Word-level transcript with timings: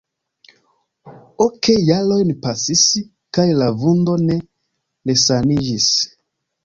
Ok 1.45 1.67
jarojn 1.89 2.33
pasis, 2.45 2.85
kaj 3.39 3.47
la 3.63 3.67
vundo 3.83 4.17
ne 4.31 4.39
resaniĝis. 5.13 5.91